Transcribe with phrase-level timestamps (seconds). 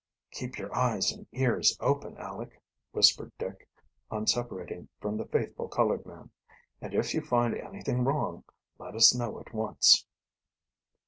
[0.31, 2.59] "Keep your eyes and ears open, Aleck,"
[2.91, 3.69] whispered Dick,
[4.09, 6.31] on separating from the faithful colored man.
[6.81, 8.43] "And if you find anything wrong
[8.79, 10.07] let us know at once."